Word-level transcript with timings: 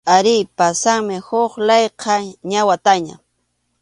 Arí, 0.15 0.35
pasanmi 0.57 1.15
huk 1.27 1.51
layqa, 1.67 2.13
ña 2.49 2.61
wataña. 2.67 3.15